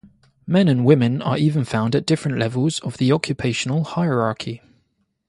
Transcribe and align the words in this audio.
Men 0.47 0.67
and 0.67 0.83
women 0.83 1.21
are 1.21 1.37
even 1.37 1.63
found 1.63 1.95
at 1.95 2.07
different 2.07 2.39
levels 2.39 2.79
of 2.79 2.97
the 2.97 3.11
occupational 3.11 3.83
hierarchy. 3.83 4.63